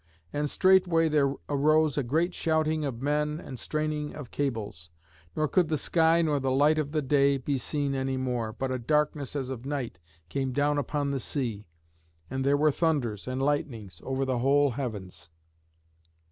[0.33, 4.89] And straightway there arose a great shouting of men and straining of cables;
[5.35, 8.71] nor could the sky nor the light of the day be seen any more, but
[8.71, 11.67] a darkness as of night came down upon the sea,
[12.31, 15.29] and there were thunders and lightnings over the whole heavens.